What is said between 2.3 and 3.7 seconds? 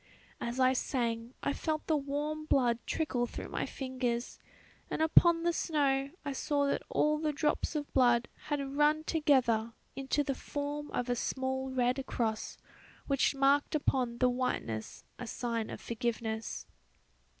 blood trickle through my